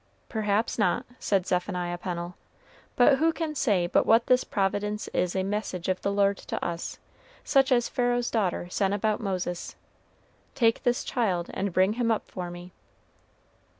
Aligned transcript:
"Perhaps 0.29 0.79
not," 0.79 1.05
said 1.19 1.45
Zephaniah 1.45 1.99
Pennel; 1.99 2.33
"but 2.95 3.19
who 3.19 3.31
can 3.31 3.53
say 3.53 3.85
but 3.85 4.03
what 4.07 4.25
this 4.25 4.43
providence 4.43 5.07
is 5.09 5.35
a 5.35 5.43
message 5.43 5.87
of 5.87 6.01
the 6.01 6.11
Lord 6.11 6.37
to 6.39 6.65
us 6.65 6.97
such 7.43 7.71
as 7.71 7.87
Pharaoh's 7.87 8.31
daughter 8.31 8.67
sent 8.71 8.95
about 8.95 9.19
Moses, 9.21 9.75
'Take 10.55 10.81
this 10.81 11.03
child, 11.03 11.51
and 11.53 11.71
bring 11.71 11.93
him 11.93 12.09
up 12.09 12.25
for 12.31 12.49
me'?" 12.49 12.71